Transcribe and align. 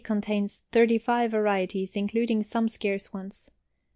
Contains 0.03 0.63
35 0.71 1.29
varieties, 1.29 1.95
including 1.95 2.41
some 2.41 2.67
scarce 2.67 3.13
ones. 3.13 3.51